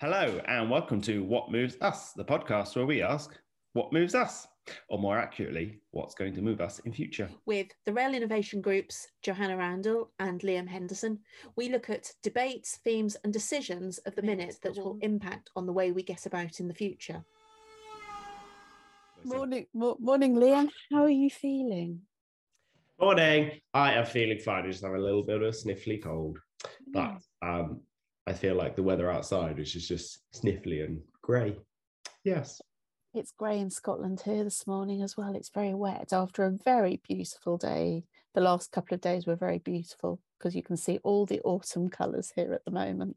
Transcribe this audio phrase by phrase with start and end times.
[0.00, 3.36] Hello, and welcome to What Moves Us, the podcast where we ask
[3.72, 4.46] what moves us,
[4.88, 7.28] or more accurately, what's going to move us in future.
[7.46, 11.18] With the Rail Innovation Group's Johanna Randall and Liam Henderson,
[11.56, 15.72] we look at debates, themes, and decisions of the minute that will impact on the
[15.72, 17.24] way we get about in the future.
[19.24, 20.68] Morning, mo- morning, Liam.
[20.92, 22.02] How are you feeling?
[23.00, 23.50] Morning.
[23.74, 24.64] I am feeling fine.
[24.64, 26.38] I just have a little bit of a sniffly cold,
[26.92, 27.80] but um,
[28.28, 31.56] I feel like the weather outside, which is just sniffly and grey.
[32.24, 32.60] Yes.
[33.14, 35.34] It's grey in Scotland here this morning as well.
[35.34, 38.04] It's very wet after a very beautiful day.
[38.34, 41.88] The last couple of days were very beautiful because you can see all the autumn
[41.88, 43.16] colours here at the moment.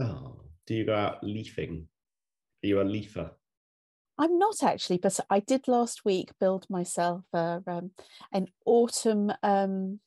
[0.00, 0.36] Oh,
[0.68, 1.88] do you go out leafing?
[2.62, 3.32] Are you a leafer?
[4.18, 7.90] I'm not actually, but I did last week build myself a, um,
[8.32, 9.98] an autumn, um,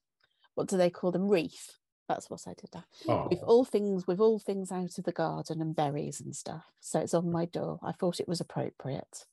[0.54, 1.76] what do they call them, wreath.
[2.08, 2.82] That's what I did.
[3.08, 6.66] Oh, With all things, with all things out of the garden and berries and stuff.
[6.80, 7.80] So it's on my door.
[7.84, 9.26] I thought it was appropriate.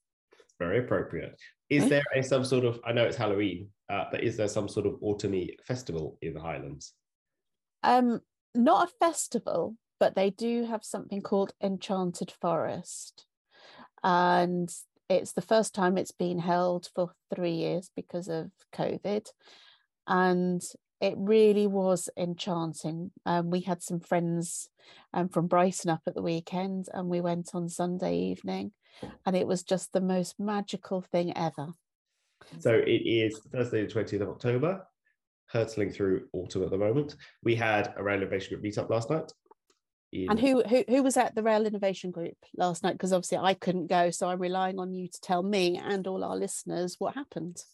[0.59, 1.38] very appropriate.
[1.69, 2.80] Is there a some sort of?
[2.85, 6.41] I know it's Halloween, uh, but is there some sort of autumny festival in the
[6.41, 6.95] Highlands?
[7.83, 8.21] Um,
[8.55, 13.27] not a festival, but they do have something called Enchanted Forest.
[14.02, 14.73] And
[15.09, 19.27] it's the first time it's been held for three years because of COVID.
[20.07, 20.63] And
[21.03, 23.11] it really was enchanting.
[23.27, 24.69] Um, we had some friends
[25.13, 28.71] um, from Brighton up at the weekend, and we went on Sunday evening,
[29.27, 31.69] and it was just the most magical thing ever.
[32.61, 34.87] So it is Thursday, the 20th of October,
[35.47, 37.17] hurtling through autumn at the moment.
[37.43, 39.33] We had a Rail Innovation Group meetup last night.
[40.13, 42.93] in- And who who who was at the Rail Innovation Group last night?
[42.93, 46.23] Because obviously I couldn't go, so I'm relying on you to tell me and all
[46.23, 47.65] our listeners what happened.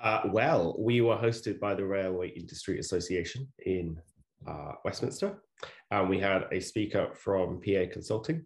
[0.00, 4.00] Uh, well, we were hosted by the Railway Industry Association in
[4.46, 5.42] uh, Westminster,
[5.90, 8.44] and we had a speaker from PA Consulting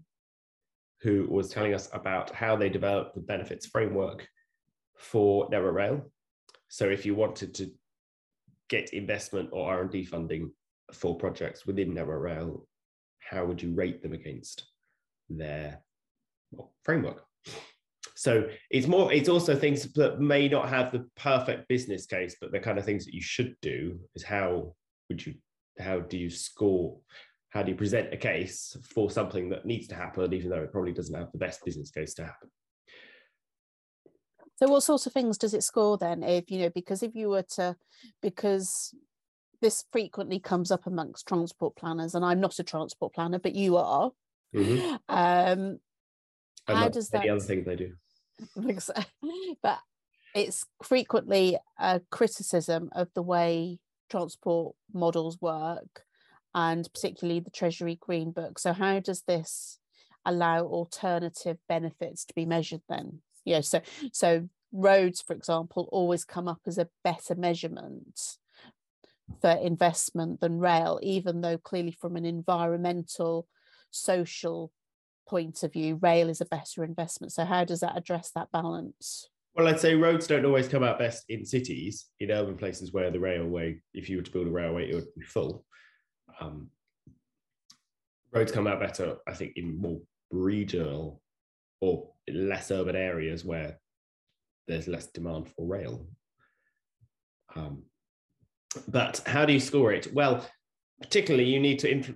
[1.03, 4.27] who was telling us about how they developed the benefits framework
[4.97, 6.11] for Network Rail.
[6.69, 7.71] So, if you wanted to
[8.71, 10.53] get investment or R and D funding
[10.93, 12.67] for projects within Network Rail,
[13.19, 14.65] how would you rate them against
[15.29, 15.83] their
[16.51, 17.27] well, framework?
[18.15, 22.53] So it's more, it's also things that may not have the perfect business case, but
[22.53, 24.75] the kind of things that you should do is how
[25.09, 25.35] would you,
[25.79, 26.99] how do you score,
[27.51, 30.73] how do you present a case for something that needs to happen, even though it
[30.73, 32.51] probably doesn't have the best business case to happen?
[34.57, 36.23] So what sorts of things does it score then?
[36.23, 37.77] If you know, because if you were to,
[38.21, 38.95] because
[39.61, 43.77] this frequently comes up amongst transport planners, and I'm not a transport planner, but you
[43.77, 44.13] are.
[44.55, 44.99] Mhm.
[45.09, 45.81] Um,
[46.69, 47.95] And How does that- other thing they do?
[49.63, 49.79] but
[50.35, 53.79] it's frequently a criticism of the way
[54.11, 56.05] transport models work
[56.55, 58.59] and particularly the treasury green book.
[58.59, 59.79] So how does this
[60.25, 63.21] allow alternative benefits to be measured then?
[63.45, 63.81] Yeah so
[64.13, 68.39] so roads for example always come up as a better measurement
[69.41, 73.47] for investment than rail even though clearly from an environmental
[73.91, 74.73] social
[75.33, 79.31] point of view rail is a better investment so how does that address that balance
[79.55, 83.11] Well, I'd say roads don't always come out best in cities, in urban places where
[83.11, 85.65] the railway, if you were to build a railway, it would be full.
[86.41, 86.69] Um,
[88.35, 90.01] roads come out better, I think, in more
[90.31, 91.23] regional
[91.81, 93.79] or less urban areas where
[94.69, 96.07] there's less demand for rail.
[97.57, 97.85] Um,
[98.89, 100.13] but how do you score it?
[100.13, 100.47] Well,
[101.01, 102.15] particularly you need to.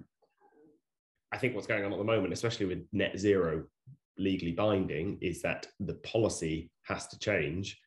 [1.33, 3.65] I think what's going on at the moment, especially with net zero
[4.19, 7.79] legally binding, is that the policy has to change.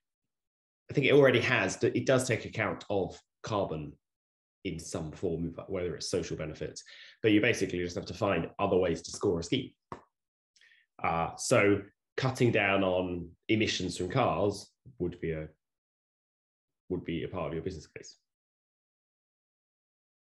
[0.89, 1.81] I think it already has.
[1.83, 3.93] It does take account of carbon
[4.65, 6.83] in some form, whether it's social benefits,
[7.21, 9.71] but you basically just have to find other ways to score a scheme.
[11.01, 11.81] Uh, so
[12.17, 15.47] cutting down on emissions from cars would be a
[16.89, 18.17] would be a part of your business case.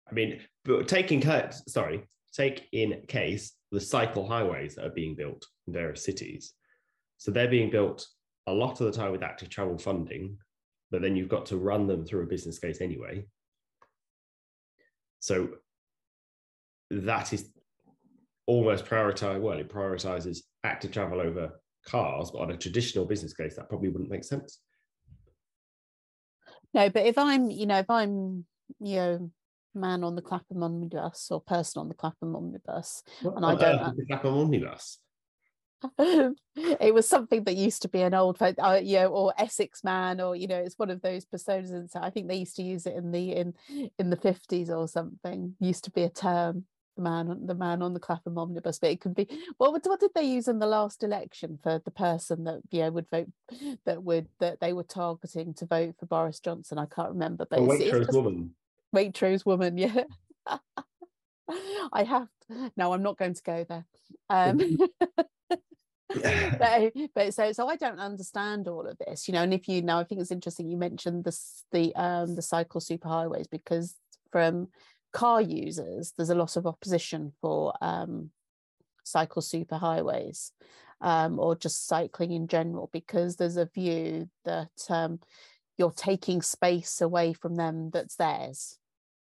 [0.09, 2.03] I mean, but taking ca- sorry,
[2.35, 6.53] take in case the cycle highways that are being built in various cities.
[7.17, 8.05] So they're being built
[8.47, 10.37] a lot of the time with active travel funding,
[10.91, 13.25] but then you've got to run them through a business case anyway.
[15.19, 15.49] So
[16.91, 17.49] that is
[18.45, 19.41] almost prioritize.
[19.41, 23.89] Well, it prioritizes active travel over cars, but on a traditional business case, that probably
[23.89, 24.59] wouldn't make sense.
[26.73, 28.45] No, but if I'm, you know, if I'm,
[28.79, 29.31] you know,
[29.75, 33.77] man on the Clapham omnibus or person on the Clapham omnibus, What And I don't
[33.77, 33.93] know.
[33.95, 34.99] the Clapham omnibus.
[36.55, 40.21] it was something that used to be an old, uh, you know, or Essex man,
[40.21, 41.71] or you know, it's one of those personas.
[41.71, 43.53] And so I think they used to use it in the in
[43.99, 45.55] in the fifties or something.
[45.59, 46.65] Used to be a term.
[46.95, 49.27] the man on the man on the Clapham omnibus, but it could be
[49.57, 53.09] what what did they use in the last election for the person that yeah would
[53.11, 53.29] vote
[53.85, 56.77] that would that they were targeting to vote for Boris Johnson?
[56.77, 58.55] I can't remember, but a Waitrose woman.
[58.95, 60.03] Waitrose woman, yeah.
[61.93, 62.27] I have
[62.75, 63.85] no, I'm not going to go there.
[64.29, 64.77] Um,
[66.59, 69.43] but, but so so I don't understand all of this, you know.
[69.43, 72.81] And if you know, I think it's interesting you mentioned this the um the cycle
[72.81, 73.95] superhighways because
[74.31, 74.69] from
[75.15, 78.31] car users, there's a lot of opposition for um,
[79.05, 80.51] cycle superhighways
[80.99, 85.19] um, or just cycling in general because there's a view that um,
[85.77, 88.77] you're taking space away from them that's theirs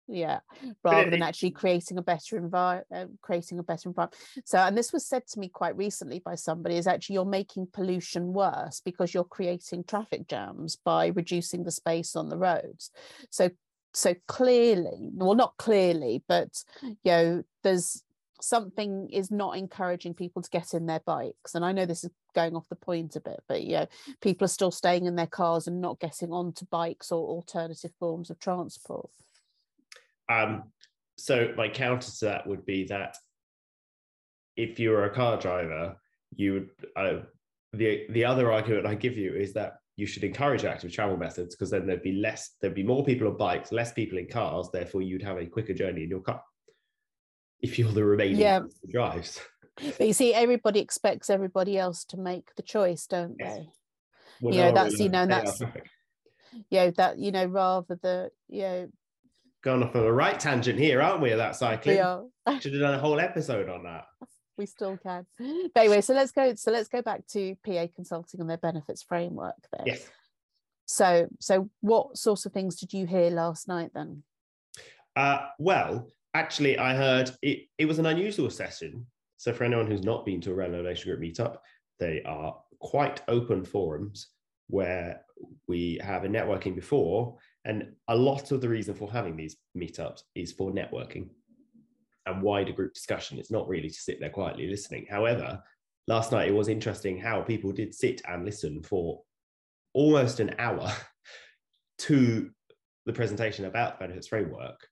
[0.07, 0.39] yeah
[0.83, 4.93] rather than actually creating a better environment uh, creating a better environment so and this
[4.93, 9.13] was said to me quite recently by somebody is actually you're making pollution worse because
[9.13, 12.91] you're creating traffic jams by reducing the space on the roads.
[13.29, 13.49] So
[13.93, 16.49] so clearly well not clearly but
[16.83, 18.03] you know there's
[18.41, 22.09] something is not encouraging people to get in their bikes and i know this is
[22.35, 23.87] going off the point a bit but you know
[24.21, 28.29] people are still staying in their cars and not getting onto bikes or alternative forms
[28.29, 29.09] of transport
[30.29, 30.63] um
[31.17, 33.17] so my counter to that would be that
[34.57, 35.95] if you were a car driver
[36.35, 37.21] you would uh,
[37.73, 41.55] the the other argument i give you is that you should encourage active travel methods
[41.55, 44.69] because then there'd be less, there'd be more people on bikes, less people in cars.
[44.71, 46.43] Therefore, you'd have a quicker journey in your car
[47.61, 48.61] if you're the remaining yeah.
[48.91, 49.39] drives.
[49.97, 53.57] But you see, everybody expects everybody else to make the choice, don't yes.
[53.57, 53.69] they?
[54.41, 58.61] Well, you know, that's you know, that's you know that you know rather the you
[58.61, 58.87] know
[59.65, 61.31] going off on a right tangent here, aren't we?
[61.31, 61.97] That cycling.
[61.97, 62.23] We are.
[62.61, 64.05] Should have done a whole episode on that
[64.57, 65.25] we still can.
[65.37, 66.53] But anyway, so let's go.
[66.55, 69.55] So let's go back to PA Consulting and their benefits framework.
[69.71, 69.83] There.
[69.85, 70.07] Yes.
[70.85, 74.23] So, so what sorts of things did you hear last night then?
[75.15, 77.67] Uh, well, actually, I heard it.
[77.77, 79.05] It was an unusual session.
[79.37, 81.57] So, for anyone who's not been to a Rail Innovation Group meetup,
[81.99, 84.27] they are quite open forums
[84.67, 85.21] where
[85.67, 90.21] we have a networking before, and a lot of the reason for having these meetups
[90.35, 91.29] is for networking
[92.27, 93.39] and wider group discussion.
[93.39, 95.07] It's not really to sit there quietly listening.
[95.09, 95.61] However,
[96.07, 99.21] last night it was interesting how people did sit and listen for
[99.93, 100.91] almost an hour
[101.97, 102.51] to
[103.07, 104.87] the presentation about the benefits framework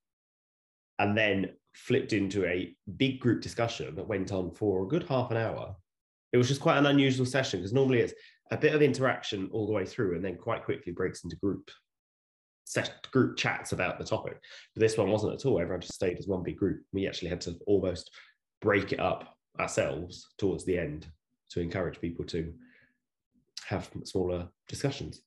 [0.97, 5.29] and then flipped into a big group discussion that went on for a good half
[5.29, 5.75] an hour.
[6.31, 8.13] It was just quite an unusual session because normally it's
[8.51, 11.69] a bit of interaction all the way through and then quite quickly breaks into group
[12.65, 14.39] set group chats about the topic.
[14.73, 15.59] But this one wasn't at all.
[15.59, 16.81] Everyone just stayed as one big group.
[16.91, 18.11] We actually had to almost
[18.61, 21.07] break it up ourselves towards the end
[21.51, 22.53] to encourage people to
[23.67, 25.21] have smaller discussions.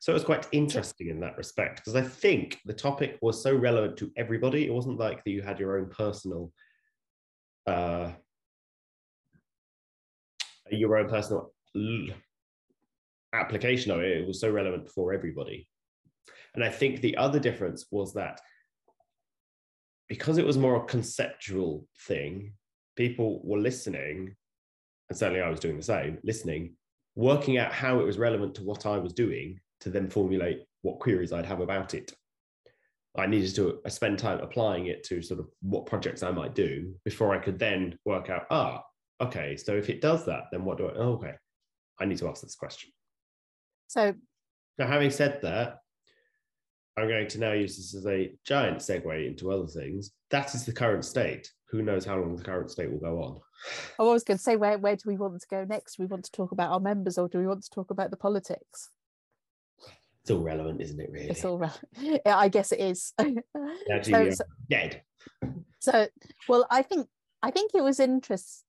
[0.00, 3.54] So it was quite interesting in that respect because I think the topic was so
[3.54, 4.66] relevant to everybody.
[4.66, 6.52] It wasn't like that you had your own personal,
[7.66, 8.10] uh,
[10.70, 11.52] your own personal
[13.32, 14.18] application of it.
[14.18, 15.68] It was so relevant for everybody.
[16.54, 18.40] And I think the other difference was that
[20.08, 22.54] because it was more a conceptual thing,
[22.96, 24.34] people were listening,
[25.08, 26.74] and certainly I was doing the same, listening,
[27.14, 30.98] working out how it was relevant to what I was doing to then formulate what
[30.98, 32.12] queries I'd have about it.
[33.16, 36.94] I needed to spend time applying it to sort of what projects I might do
[37.04, 38.82] before I could then work out, ah,
[39.20, 41.34] okay, so if it does that, then what do I, oh, okay,
[41.98, 42.90] I need to ask this question.
[43.88, 44.14] So,
[44.78, 45.78] now having said that,
[46.98, 50.12] I'm going to now use this as a giant segue into other things.
[50.30, 51.50] That is the current state.
[51.70, 53.40] Who knows how long the current state will go on?
[53.98, 55.96] Oh, I was going to say, where, where do we want to go next?
[55.96, 58.10] Do we want to talk about our members or do we want to talk about
[58.10, 58.90] the politics?
[60.22, 61.30] It's all relevant, isn't it, really?
[61.30, 61.88] It's all relevant.
[61.98, 63.12] Yeah, I guess it is.
[64.02, 65.02] so, so, dead.
[65.78, 66.08] So,
[66.48, 67.08] well, I think
[67.42, 68.64] I think it was interesting.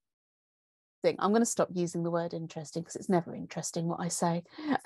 [1.06, 4.44] I'm going to stop using the word interesting because it's never interesting what I say.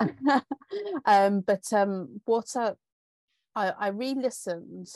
[1.04, 2.74] um, but um, what uh,
[3.54, 4.88] I, I re-listened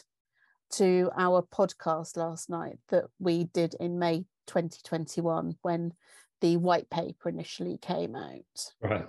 [0.73, 5.93] to our podcast last night that we did in May 2021 when
[6.41, 8.73] the white paper initially came out.
[8.81, 9.07] Right.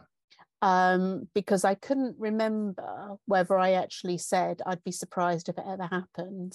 [0.62, 5.86] Um, because I couldn't remember whether I actually said I'd be surprised if it ever
[5.86, 6.54] happened,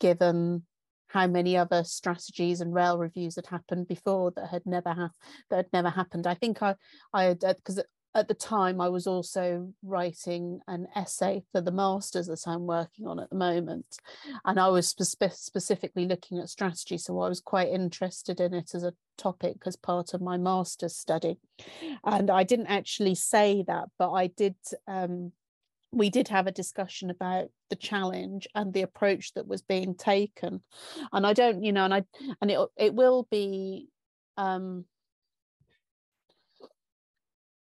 [0.00, 0.64] given
[1.08, 5.10] how many other strategies and rail reviews had happened before that had never ha-
[5.48, 6.26] that had never happened.
[6.26, 6.74] I think I
[7.12, 7.82] I had because
[8.14, 13.06] at the time I was also writing an essay for the masters that I'm working
[13.06, 13.98] on at the moment
[14.44, 18.74] and I was spe- specifically looking at strategy so I was quite interested in it
[18.74, 21.38] as a topic as part of my master's study.
[22.04, 25.32] And I didn't actually say that but I did um,
[25.92, 30.62] we did have a discussion about the challenge and the approach that was being taken.
[31.12, 32.04] And i don't you know and i
[32.40, 33.88] and it it will be
[34.36, 34.84] um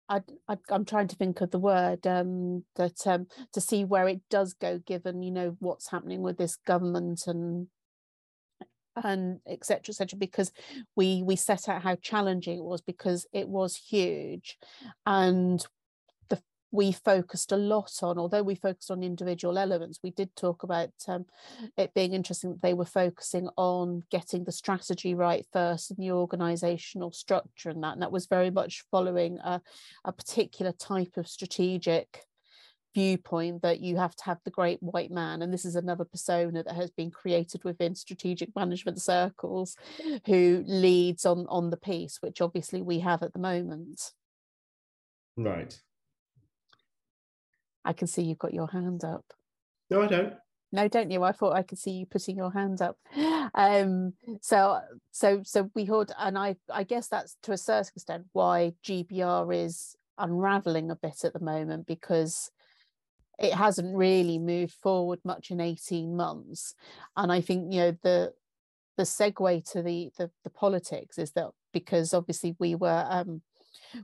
[0.10, 0.22] I,
[0.70, 4.54] am trying to think of the word um that um to see where it does
[4.54, 7.68] go given you know what's happening with this government and
[9.04, 10.52] and etc etc because
[10.96, 14.58] we we set out how challenging it was because it was huge.
[15.06, 15.66] And
[16.74, 20.90] we focused a lot on, although we focused on individual elements, we did talk about
[21.08, 21.24] um,
[21.78, 26.12] it being interesting that they were focusing on getting the strategy right first and the
[26.12, 27.94] organizational structure and that.
[27.94, 29.62] And that was very much following a,
[30.04, 32.24] a particular type of strategic
[32.96, 36.62] viewpoint that you have to have the great white man and this is another persona
[36.64, 39.76] that has been created within strategic management circles
[40.28, 44.12] who leads on on the piece which obviously we have at the moment
[45.38, 45.82] right
[47.86, 49.26] I can see you've got your hand up.
[49.90, 50.34] No, I don't.
[50.72, 51.24] No, don't you?
[51.24, 52.98] I thought I could see you putting your hand up.
[53.56, 54.80] Um, so,
[55.12, 59.66] so, so we heard, and I, I guess that's to a certain extent why GBR
[59.66, 62.50] is unraveling a bit at the moment because
[63.38, 66.74] it hasn't really moved forward much in 18 months.
[67.16, 68.34] And I think, you know, the
[68.98, 73.42] the segue to the the, the politics is that because obviously we were um,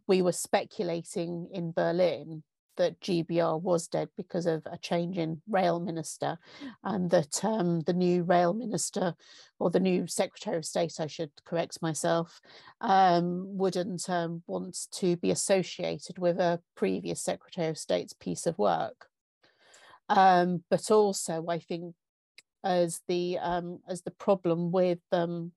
[0.07, 2.43] we were speculating in Berlin
[2.79, 6.39] that GBR was dead because of a change in rail minister,
[6.83, 9.13] and that um, the new rail minister,
[9.59, 12.41] or the new Secretary of State, I should correct myself,
[12.81, 18.57] um, wouldn't um, want to be associated with a previous Secretary of State's piece of
[18.57, 19.05] work.
[20.07, 21.93] Um, but also, I think
[22.63, 25.51] as the um, as the problem with the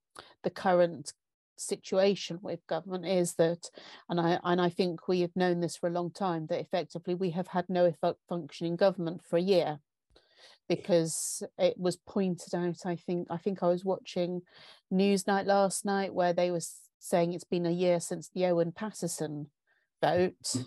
[0.51, 1.13] current
[1.63, 3.71] situation with government is that,
[4.09, 7.15] and I and I think we have known this for a long time, that effectively
[7.15, 7.93] we have had no
[8.29, 9.79] functioning government for a year.
[10.69, 14.43] Because it was pointed out i think i think i was watching
[14.93, 16.63] newsnight last night where they were
[16.99, 19.51] saying it's been a year since the owen paterson
[20.01, 20.41] vote.
[20.57, 20.65] Mm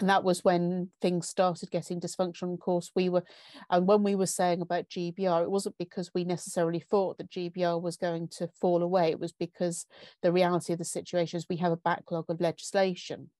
[0.00, 2.54] and that was when things started getting dysfunctional.
[2.54, 3.24] Of course we were
[3.70, 7.80] and when we were saying about gbr it wasn't because we necessarily thought that gbr
[7.80, 9.10] was going to fall away.
[9.10, 9.86] It was because
[10.22, 13.30] the reality of the situation is we have a backlog of legislation.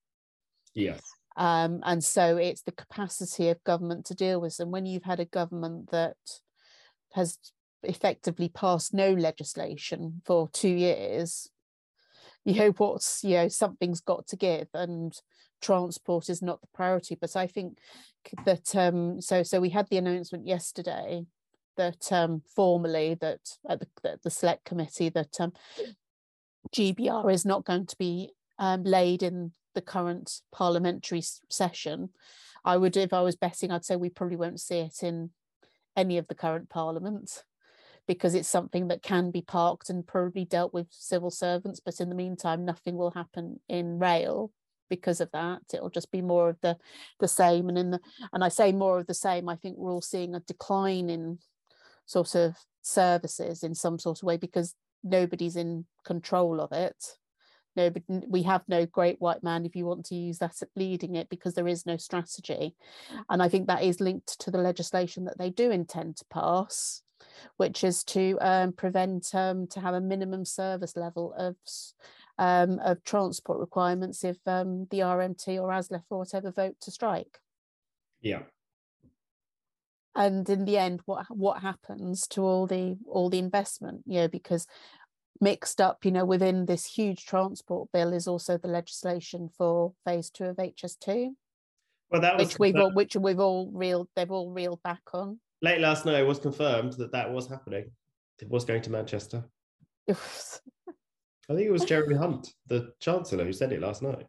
[0.74, 1.02] Yes.
[1.36, 4.56] Um, and so it's the capacity of government to deal with.
[4.56, 6.16] Them when you've had a government that
[7.14, 7.38] has
[7.82, 11.50] effectively passed no legislation for two years
[12.44, 14.68] you know what's you know something's got to give.
[14.74, 15.12] And
[15.62, 17.78] transport is not the priority but i think
[18.44, 21.24] that um so so we had the announcement yesterday
[21.76, 25.52] that um formally that at the, the select committee that um
[26.74, 32.10] gbr is not going to be um, laid in the current parliamentary session.
[32.64, 35.30] I would if i was betting i'd say we probably won't see it in
[35.96, 37.42] any of the current parliament
[38.06, 42.08] because it's something that can be parked and probably dealt with civil servants but in
[42.08, 44.52] the meantime nothing will happen in rail
[44.96, 46.76] because of that it'll just be more of the
[47.20, 47.68] the same.
[47.68, 48.00] And in the
[48.32, 51.38] and i say more of the same i think we're all seeing a decline in
[52.06, 56.96] sort of services in some sort of way because nobody's in control of it.
[57.74, 61.30] Nobody we have no great white man if you want to use that leading it
[61.30, 62.76] because there is no strategy.
[63.30, 67.02] And i think that is linked to the legislation that they do intend to pass
[67.56, 71.56] which is to um, prevent um, to have a minimum service level of
[72.38, 77.38] um, of transport requirements if um, the RMT or ASLEF or whatever vote to strike.
[78.20, 78.42] Yeah.
[80.14, 84.02] And in the end, what what happens to all the all the investment?
[84.06, 84.66] You know, because
[85.40, 90.28] mixed up, you know, within this huge transport bill is also the legislation for phase
[90.28, 91.30] two of HS2.
[92.10, 95.40] Well, that was which we've all, which we've all reeled they've all reeled back on
[95.62, 97.90] late last night it was confirmed that that was happening.
[98.40, 99.44] It was going to Manchester.
[101.52, 104.26] I think it was Jeremy Hunt, the Chancellor, who said it last night.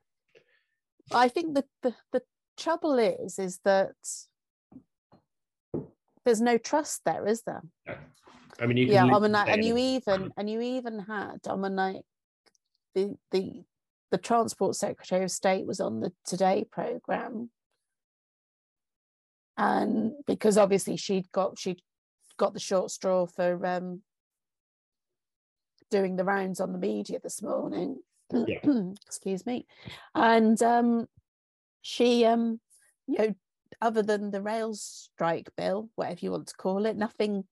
[1.11, 2.21] I think the, the, the
[2.57, 3.91] trouble is, is that
[6.25, 7.63] there's no trust there, is there?
[7.85, 7.97] Yeah.
[8.59, 11.75] I mean, you yeah, I mean, and you even and you even had, I mean,
[11.75, 12.01] like
[12.93, 13.63] the the
[14.11, 17.49] the Transport Secretary of State was on the Today program
[19.57, 21.81] and because obviously she'd got she'd
[22.37, 24.01] got the short straw for um,
[25.93, 27.99] doing the rounds on the media this morning.
[28.33, 28.59] Yeah.
[29.05, 29.67] Excuse me,
[30.15, 31.05] and um,
[31.83, 32.59] she, um,
[33.07, 33.35] you know,
[33.79, 37.43] other than the rails strike bill, whatever you want to call it, nothing.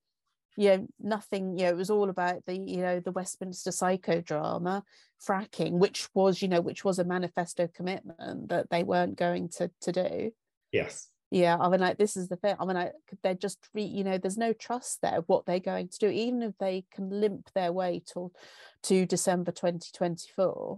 [0.57, 1.57] You know, nothing.
[1.57, 4.81] You know, it was all about the you know the Westminster psychodrama,
[5.25, 9.69] fracking, which was you know which was a manifesto commitment that they weren't going to
[9.81, 10.31] to do.
[10.71, 12.91] Yes yeah i mean like this is the thing i mean like
[13.23, 16.43] they're just re, you know there's no trust there what they're going to do even
[16.43, 18.31] if they can limp their way to
[18.83, 20.77] to december 2024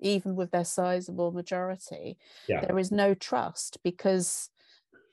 [0.00, 2.16] even with their sizable majority
[2.48, 2.64] Yeah.
[2.66, 4.48] there is no trust because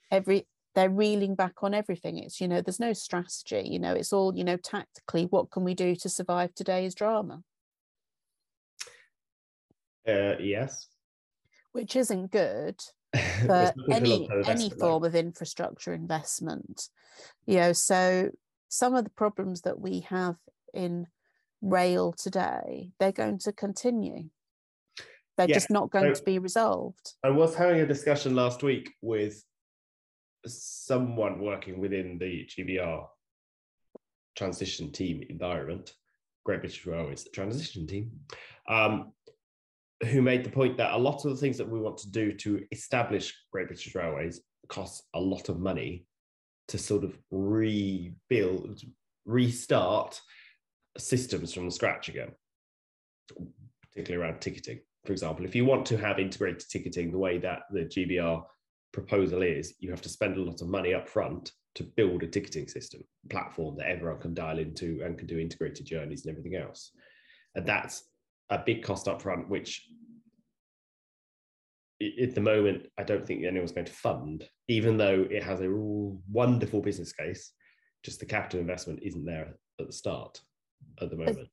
[0.10, 4.13] every they're reeling back on everything it's you know there's no strategy you know it's
[4.13, 7.44] all you know tactically what can we do to survive today's drama
[10.08, 10.88] Uh, yes.
[11.74, 12.79] which isn't good
[13.45, 16.89] for any any form of infrastructure investment
[17.45, 18.29] you know so
[18.69, 20.36] some of the problems that we have
[20.74, 21.07] in
[21.62, 24.29] rail today they're going to continue.
[25.38, 27.13] They're Yes, just not going so- to be resolved.
[27.24, 29.43] I was having a discussion last week with
[30.47, 33.05] someone working within the GBR
[34.36, 35.93] transition team environment,
[36.43, 38.12] Great British Railways, the transition team,
[38.67, 39.13] um,
[40.06, 42.32] who made the point that a lot of the things that we want to do
[42.34, 46.06] to establish Great British Railways costs a lot of money
[46.68, 48.82] to sort of rebuild,
[49.25, 50.22] restart
[50.98, 52.32] systems from scratch again,
[53.82, 54.80] particularly around ticketing.
[55.06, 58.44] For example, if you want to have integrated ticketing the way that the GBR
[58.92, 62.27] proposal is, you have to spend a lot of money up front to build a
[62.27, 66.60] ticketing system platform that everyone can dial into and can do integrated journeys and everything
[66.60, 66.92] else.
[67.56, 68.04] And that's
[68.50, 69.88] a big cost up front, which
[72.22, 75.70] at the moment, I don't think anyone's going to fund, even though it has a
[75.70, 77.51] wonderful business case.
[78.04, 80.39] Just the capital investment isn't there at the start
[81.01, 81.50] at the moment.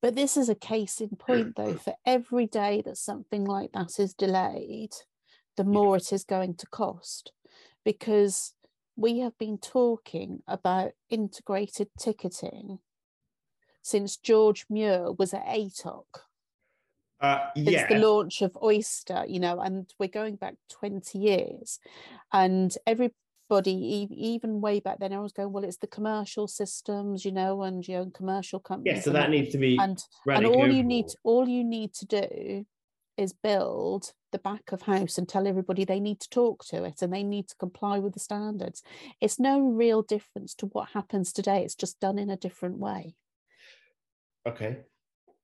[0.00, 3.98] But this is a case in point, though, for every day that something like that
[3.98, 4.92] is delayed,
[5.56, 7.32] the more it is going to cost.
[7.84, 8.54] Because
[8.96, 12.78] we have been talking about integrated ticketing
[13.82, 16.04] since George Muir was at ATOC.
[17.20, 21.80] Uh, It's the launch of Oyster, you know, and we're going back 20 years.
[22.32, 27.62] And everybody, even way back then, was going, well, it's the commercial systems, you know,
[27.62, 28.98] and your own commercial companies.
[28.98, 29.02] yeah.
[29.02, 32.66] So that needs to be and and all you need all you need to do
[33.16, 37.02] is build the back of house and tell everybody they need to talk to it
[37.02, 38.82] and they need to comply with the standards
[39.20, 43.14] it's no real difference to what happens today it's just done in a different way
[44.46, 44.78] Okay.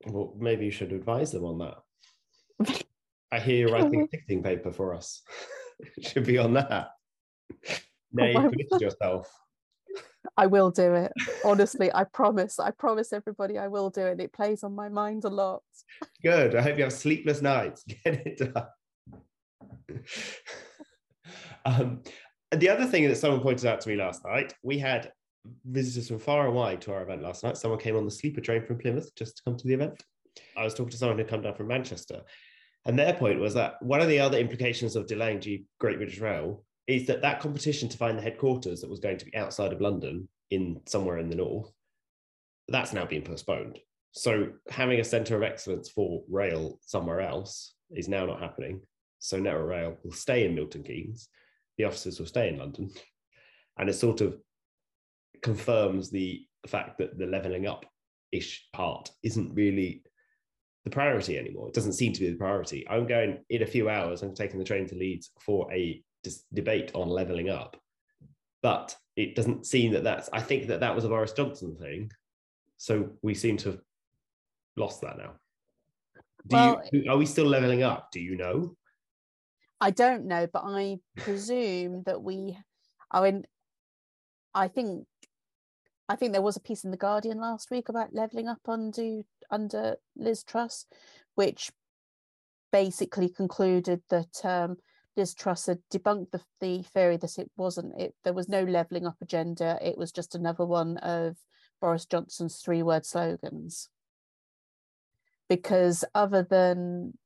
[0.06, 2.84] Well, maybe you should advise them on that.
[3.32, 5.22] I hear you're writing a ticketing paper for us.
[5.96, 6.90] It should be on that.
[8.12, 9.28] Now you've committed yourself.
[10.36, 11.12] i will do it
[11.44, 15.24] honestly i promise i promise everybody i will do it it plays on my mind
[15.24, 15.62] a lot
[16.22, 16.54] Good.
[16.54, 17.84] I hope you have sleepless nights.
[17.84, 18.66] Get it done.
[21.64, 22.02] um,
[22.50, 25.12] the other thing that someone pointed out to me last night, we had
[25.64, 27.56] visitors from far and wide to our event last night.
[27.56, 30.02] Someone came on the sleeper train from Plymouth just to come to the event.
[30.56, 32.22] I was talking to someone who come down from Manchester,
[32.86, 36.18] and their point was that one of the other implications of delaying G- Great British
[36.18, 39.72] Rail is that that competition to find the headquarters that was going to be outside
[39.72, 41.72] of London in somewhere in the north,
[42.68, 43.78] that's now been postponed.
[44.12, 48.80] So having a centre of excellence for rail somewhere else is now not happening.
[49.18, 51.28] So Network Rail will stay in Milton Keynes.
[51.78, 52.90] The offices will stay in London,
[53.78, 54.36] and it's sort of
[55.44, 57.84] confirms the fact that the levelling up
[58.32, 60.02] ish part isn't really
[60.84, 61.68] the priority anymore.
[61.68, 62.84] It doesn't seem to be the priority.
[62.88, 64.22] I'm going in a few hours.
[64.22, 67.76] I'm taking the train to Leeds for a dis- debate on levelling up,
[68.62, 70.28] but it doesn't seem that that's.
[70.32, 72.10] I think that that was a Boris Johnson thing,
[72.78, 73.80] so we seem to have
[74.76, 75.32] lost that now.
[76.48, 78.10] Do Well- you, are we still leveling up?
[78.10, 78.76] Do you know?
[79.80, 82.58] I don't know, but I presume that we.
[83.10, 83.44] I mean,
[84.54, 85.06] I think,
[86.08, 89.22] I think there was a piece in the Guardian last week about levelling up under
[89.50, 90.86] under Liz Truss,
[91.34, 91.70] which
[92.72, 94.76] basically concluded that um,
[95.16, 98.14] Liz Truss had debunked the, the theory that it wasn't it.
[98.24, 99.78] There was no levelling up agenda.
[99.80, 101.36] It was just another one of
[101.80, 103.88] Boris Johnson's three word slogans.
[105.48, 107.16] Because other than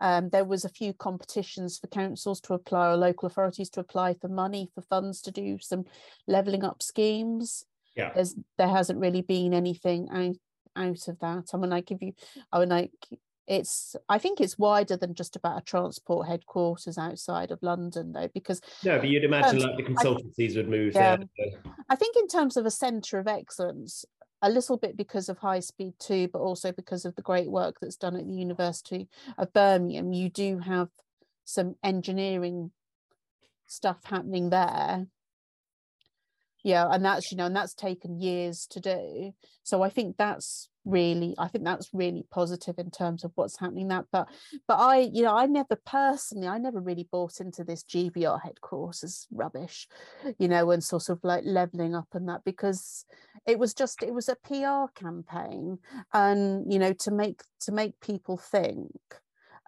[0.00, 4.14] um, there was a few competitions for councils to apply or local authorities to apply
[4.14, 5.84] for money for funds to do some
[6.26, 7.64] levelling up schemes.
[7.94, 8.12] Yeah.
[8.14, 10.36] There's there hasn't really been anything out
[10.76, 11.50] out of that.
[11.52, 12.12] I mean, I give you,
[12.52, 12.92] I mean, like
[13.46, 18.28] it's I think it's wider than just about a transport headquarters outside of London though,
[18.34, 21.16] because No, but you'd imagine Um, like the consultancies would move Yeah.
[21.38, 21.50] there.
[21.88, 24.04] I think in terms of a centre of excellence,
[24.42, 27.76] a little bit because of high speed two, but also because of the great work
[27.80, 30.88] that's done at the University of Birmingham, you do have
[31.44, 32.72] some engineering
[33.66, 35.06] stuff happening there.
[36.64, 39.32] Yeah, and that's you know, and that's taken years to do.
[39.62, 43.88] So I think that's really i think that's really positive in terms of what's happening
[43.88, 44.28] that but
[44.68, 49.26] but i you know i never personally i never really bought into this gbr headquarters
[49.32, 49.88] rubbish
[50.38, 53.06] you know and sort of like leveling up and that because
[53.46, 55.78] it was just it was a pr campaign
[56.12, 58.90] and you know to make to make people think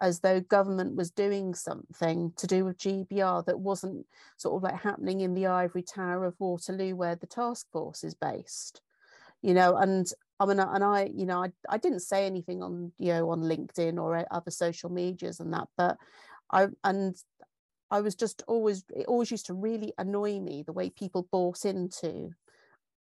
[0.00, 4.06] as though government was doing something to do with GBR that wasn't
[4.37, 8.14] sort of like happening in the ivory tower of Waterloo where the task force is
[8.14, 8.82] based.
[9.42, 10.06] You know and
[10.38, 13.40] I mean, and I, you know, I, I didn't say anything on, you know, on
[13.40, 15.96] LinkedIn or uh, other social medias and that, but
[16.50, 17.16] I, and
[17.90, 21.64] I was just always, it always used to really annoy me the way people bought
[21.64, 22.32] into,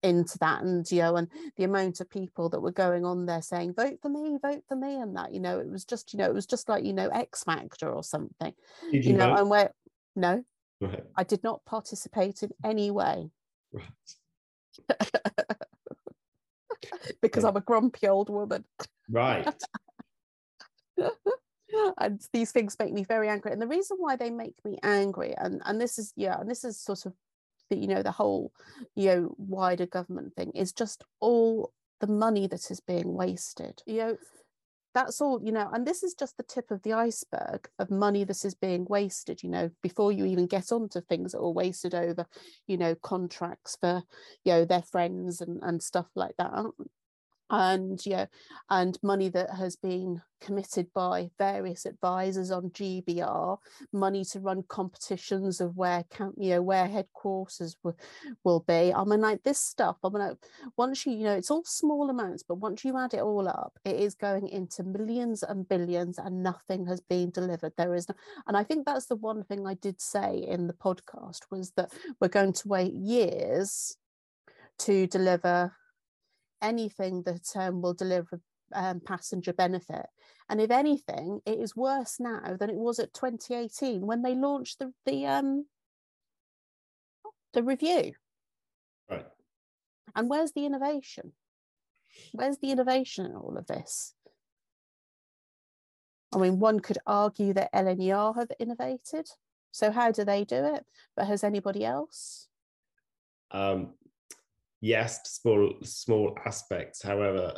[0.04, 3.42] into that and, you know, and the amount of people that were going on there
[3.42, 4.96] saying, vote for me, vote for me.
[4.96, 7.10] And that, you know, it was just, you know, it was just like, you know,
[7.10, 8.54] X Factor or something,
[8.92, 9.40] you, you know, vote?
[9.40, 9.72] and where,
[10.16, 10.44] no,
[10.80, 11.04] Right.
[11.16, 13.30] I did not participate in any way
[13.72, 13.86] Right.
[17.22, 17.44] because.
[17.44, 18.66] I'm a grumpy old woman.
[19.10, 19.48] Right.
[22.00, 25.34] and these things make me very angry and the reason why they make me angry
[25.38, 27.14] and and this is yeah and this is sort of
[27.72, 28.52] the you know the whole
[28.96, 33.82] you know wider government thing is just all the money that is being wasted.
[33.86, 34.18] You know
[34.94, 38.26] that's all you know and this is just the tip of the iceberg of money
[38.26, 41.96] that is being wasted you know before you even get onto things that are wasted
[41.96, 42.26] over
[42.68, 44.04] you know contracts for
[44.44, 46.52] you know their friends and and stuff like that
[47.52, 48.26] and yeah
[48.70, 53.58] and money that has been committed by various advisors on GBR
[53.94, 57.96] money to run competitions of where camp you know where headquarters will,
[58.44, 58.92] will be.
[58.94, 60.38] I mean like this stuff I mean like,
[60.78, 63.78] once you you know it's all small amounts but once you add it all up
[63.86, 67.74] it is going into millions and billions and nothing has been delivered.
[67.78, 68.16] There is no,
[68.48, 71.92] and I think that's the one thing I did say in the podcast was that
[72.20, 73.96] we're going to wait years
[74.80, 75.74] to deliver
[76.62, 78.40] anything that um, will deliver
[78.74, 80.06] um, passenger benefit.
[80.50, 84.80] And if anything, it is worse now than it was at 2018 when they launched
[84.80, 85.66] the the um,
[87.54, 88.14] the review.
[89.10, 89.26] Right.
[90.16, 91.34] And where's the innovation?
[92.34, 94.14] Where's the innovation in all of this?
[96.34, 99.28] I mean, one could argue that LNER have innovated.
[99.72, 100.86] So how do they do it?
[101.16, 102.48] But has anybody else?
[103.52, 103.94] Um,
[104.82, 107.02] yes, small small aspects.
[107.02, 107.58] However,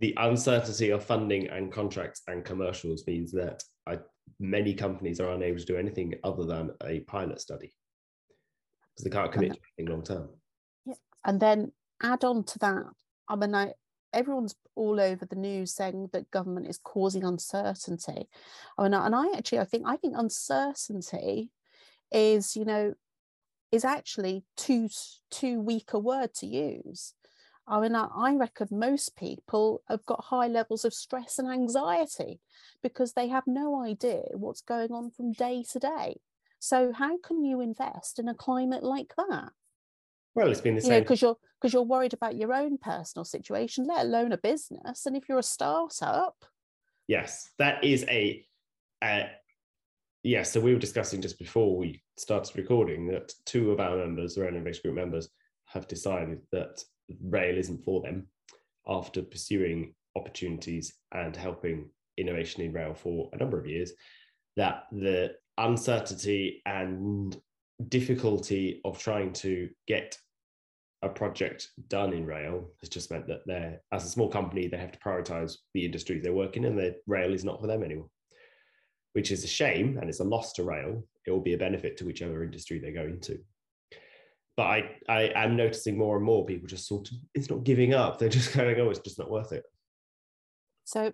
[0.00, 3.98] the uncertainty of funding and contracts and commercials means that I,
[4.38, 7.72] many companies are unable to do anything other than a pilot study
[8.94, 10.28] because they can't commit to anything long term.
[10.84, 10.94] Yeah.
[11.24, 12.84] and then add on to that
[13.28, 13.72] i mean I,
[14.12, 18.28] everyone's all over the news saying that government is causing uncertainty
[18.78, 21.50] i mean and i actually i think i think uncertainty
[22.12, 22.94] is you know
[23.70, 24.88] is actually too
[25.30, 27.14] too weak a word to use
[27.70, 32.40] I mean, I, I reckon most people have got high levels of stress and anxiety
[32.82, 36.20] because they have no idea what's going on from day to day.
[36.58, 39.50] So, how can you invest in a climate like that?
[40.34, 41.02] Well, it's been the you same.
[41.02, 45.14] because you're because you're worried about your own personal situation let alone a business and
[45.14, 46.46] if you're a startup
[47.08, 48.46] Yes, that is a.
[49.00, 49.22] Uh,
[50.22, 54.34] yes, so we were discussing just before we started recording that two of our members,
[54.34, 55.28] the Rail Innovation Group members,
[55.66, 56.82] have decided that
[57.22, 58.26] rail isn't for them
[58.86, 63.92] after pursuing opportunities and helping innovation in rail for a number of years.
[64.56, 67.36] That the uncertainty and
[67.88, 70.18] difficulty of trying to get
[71.02, 74.76] a project done in rail has just meant that they're as a small company they
[74.76, 78.08] have to prioritize the industries they're working in the rail is not for them anymore
[79.18, 81.96] which is a shame and it's a loss to rail it will be a benefit
[81.96, 83.36] to whichever industry they go into.
[84.56, 87.94] But i i am noticing more and more people just sort of it's not giving
[87.94, 88.18] up.
[88.18, 89.64] They're just going oh it's just not worth it.
[90.84, 91.12] So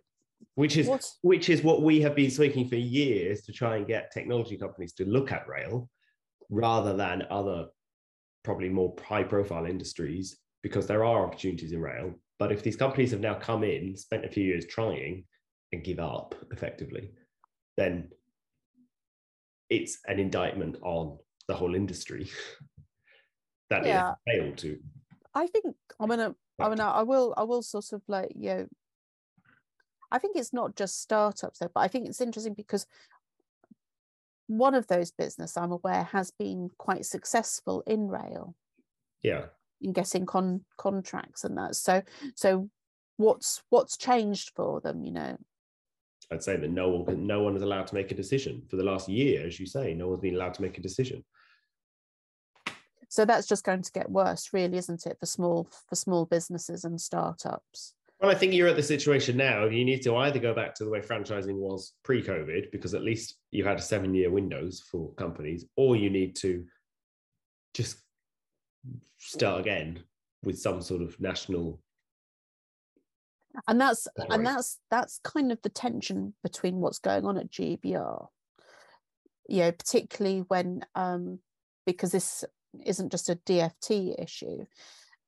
[0.54, 3.86] which is what which is what we have been speaking for years to try and
[3.86, 5.88] get technology companies to look at rail
[6.50, 7.68] rather than other
[8.42, 12.12] probably more high profile industries because there are opportunities in rail.
[12.38, 15.24] But if these companies have now come in spent a few years trying
[15.72, 17.10] and give up effectively
[17.76, 18.10] then
[19.70, 22.30] it's an indictment on the whole industry.
[23.70, 24.12] That Yeah.
[24.26, 24.78] it failed to.
[25.34, 28.66] I think i'm gonna i mean i will i will sort of like you know
[30.12, 32.86] i think it's not just startups though but i think it's interesting because
[34.46, 38.54] one of those business i'm aware has been quite successful in rail.
[39.22, 39.46] Yeah.
[39.80, 41.74] In getting con- contracts and that.
[41.74, 42.02] So
[42.36, 42.68] so
[43.16, 45.36] what's what's changed for them you know
[46.32, 48.76] I'd say that no one can, no one is allowed to make a decision for
[48.76, 49.94] the last year, as you say.
[49.94, 51.24] No one's been allowed to make a decision.
[53.14, 56.84] so that's just going to get worse really isn't it for small for small businesses
[56.84, 60.52] and startups well i think you're at the situation now you need to either go
[60.52, 64.30] back to the way franchising was pre-covid because at least you had a seven year
[64.30, 66.64] windows for companies or you need to
[67.72, 67.98] just
[69.18, 70.00] start again
[70.42, 71.80] with some sort of national
[73.68, 78.26] and that's and that's that's kind of the tension between what's going on at gbr
[79.48, 81.38] you know particularly when um
[81.86, 82.44] because this
[82.84, 84.64] isn't just a dft issue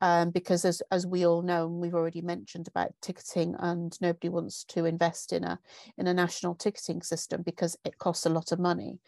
[0.01, 4.29] um, because as as we all know and we've already mentioned about ticketing and nobody
[4.29, 5.59] wants to invest in a
[5.97, 8.99] in a national ticketing system because it costs a lot of money.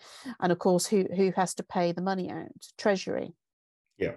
[0.41, 2.49] And of course who who has to pay the money out?
[2.79, 3.35] Treasury.
[3.99, 4.15] Yeah.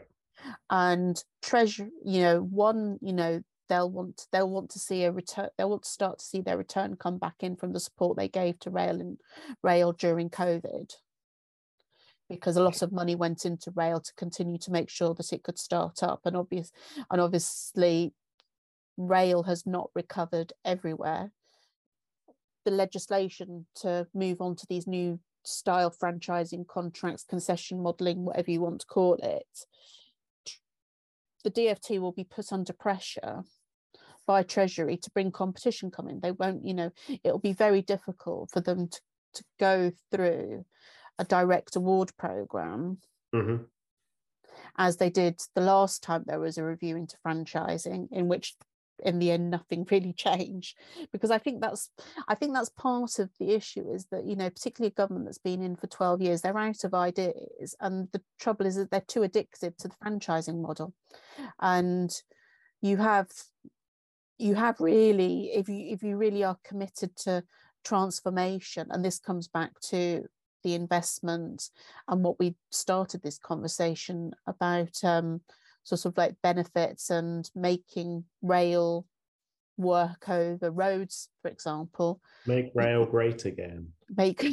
[0.70, 5.48] And treasure you know one you know they'll want they'll want to see a return
[5.58, 8.28] they'll want to start to see their return come back in from the support they
[8.28, 9.18] gave to rail and
[9.64, 10.94] rail during covid.
[12.30, 15.44] Because a lot of money went into rail to continue to make sure that it
[15.44, 16.72] could start up and obvious
[17.10, 18.14] and obviously
[18.98, 21.32] rail has not recovered everywhere.
[22.66, 28.62] The legislation to move on to these new style franchising contracts concession modeling whatever you
[28.62, 29.66] want to call it
[31.44, 33.44] the DFT will be put under pressure
[34.32, 36.22] by Treasury to bring competition coming.
[36.22, 36.89] They won't, you know,
[37.22, 39.02] it'll be very difficult for them to,
[39.34, 40.63] to go through
[41.20, 43.00] a direct award program
[43.36, 43.63] mm-hmm.
[44.78, 48.56] as they did the last time there was a review into franchising, in which
[49.04, 50.78] in the end nothing really changed
[51.12, 51.89] because i think that's
[52.28, 55.39] i think that's part of the issue is that you know particularly a government that's
[55.39, 59.02] been in for 12 years they're out of ideas and the trouble is that they're
[59.08, 60.94] too addicted to the franchising model
[61.62, 62.12] and
[62.80, 63.28] you have
[64.42, 67.44] you have really if you if you really are committed to
[67.84, 70.24] transformation and this comes back to
[70.64, 71.70] the investment
[72.08, 75.42] and what we started this conversation about um,
[75.84, 79.06] sort of like benefits and making rail
[79.78, 82.22] work over roads, for example.
[82.46, 83.90] Make rail great again.
[84.16, 84.44] Make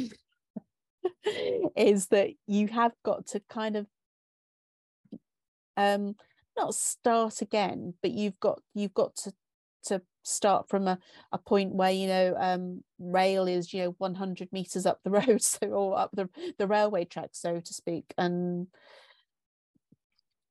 [1.75, 3.87] is that you have got to kind of
[5.77, 6.15] um
[6.57, 9.33] not start again, but you've got you've got to
[9.85, 10.99] to start from a,
[11.31, 15.41] a point where you know um rail is you know 100 meters up the road
[15.41, 18.67] so or up the, the railway track so to speak and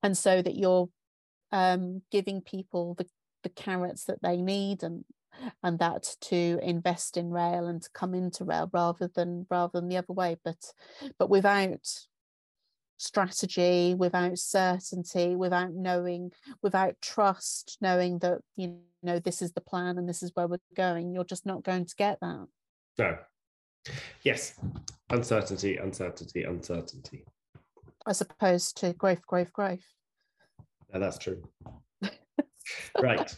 [0.03, 0.89] and so that you're
[1.53, 3.07] um, giving people the,
[3.43, 5.05] the carrots that they need and
[5.63, 9.89] and that to invest in rail and to come into rail rather than rather than
[9.89, 10.37] the other way.
[10.45, 10.73] But
[11.19, 11.87] but without
[12.99, 16.31] strategy without certainty without knowing
[16.63, 20.59] without trust knowing that you know this is the plan and this is where we're
[20.77, 22.47] going you're just not going to get that
[22.99, 23.17] no
[24.23, 24.59] yes
[25.11, 27.25] uncertainty uncertainty uncertainty
[28.09, 29.85] as opposed to growth, growth, growth.
[30.93, 31.43] No, that's true.
[33.01, 33.37] right.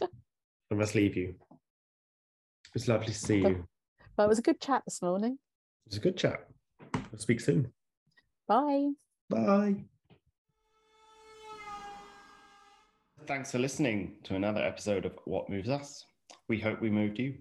[0.71, 1.35] I must leave you.
[1.51, 3.65] It was lovely to see you.
[4.17, 5.37] Well, it was a good chat this morning.
[5.85, 6.47] It was a good chat.
[7.11, 7.73] We'll speak soon.
[8.47, 8.91] Bye.
[9.31, 9.75] Bye.
[13.27, 16.05] Thanks for listening to another episode of What Moves Us.
[16.49, 17.35] We hope we moved you.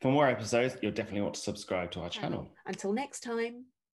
[0.00, 2.48] For more episodes, you'll definitely want to subscribe to our channel.
[2.66, 3.66] Until next time.